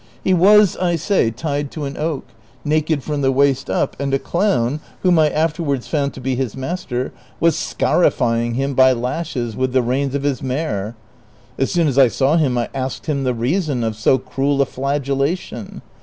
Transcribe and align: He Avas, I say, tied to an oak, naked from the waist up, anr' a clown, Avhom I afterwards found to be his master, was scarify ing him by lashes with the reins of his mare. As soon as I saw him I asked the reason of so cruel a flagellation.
He 0.23 0.33
Avas, 0.33 0.81
I 0.81 0.95
say, 0.95 1.29
tied 1.29 1.69
to 1.73 1.83
an 1.85 1.95
oak, 1.95 2.25
naked 2.65 3.03
from 3.03 3.21
the 3.21 3.31
waist 3.31 3.69
up, 3.69 3.95
anr' 3.99 4.15
a 4.15 4.17
clown, 4.17 4.79
Avhom 5.05 5.19
I 5.19 5.29
afterwards 5.29 5.87
found 5.87 6.15
to 6.15 6.19
be 6.19 6.33
his 6.33 6.57
master, 6.57 7.13
was 7.39 7.55
scarify 7.55 8.41
ing 8.41 8.55
him 8.55 8.73
by 8.73 8.93
lashes 8.93 9.55
with 9.55 9.73
the 9.73 9.83
reins 9.83 10.15
of 10.15 10.23
his 10.23 10.41
mare. 10.41 10.95
As 11.59 11.71
soon 11.71 11.87
as 11.87 11.99
I 11.99 12.07
saw 12.07 12.37
him 12.37 12.57
I 12.57 12.67
asked 12.73 13.03
the 13.03 13.33
reason 13.35 13.83
of 13.83 13.95
so 13.95 14.17
cruel 14.17 14.59
a 14.63 14.65
flagellation. 14.65 15.83